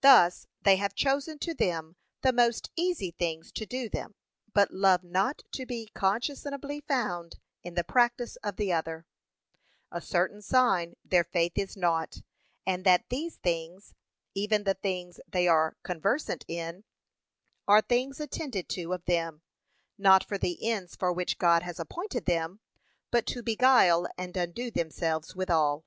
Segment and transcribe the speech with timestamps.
[0.00, 4.16] Thus they have chosen to them the most easy things to do them,
[4.52, 9.06] but love not to be conscionably found in the practice of the other;
[9.92, 12.22] a certain sign their faith is nought,
[12.66, 13.94] and that these things,
[14.34, 16.82] even the things they are conversant in,
[17.68, 19.42] are things attended to of them,
[19.96, 22.58] not for the ends for which God has appointed them,
[23.12, 25.84] but to beguile and undo themselves withal.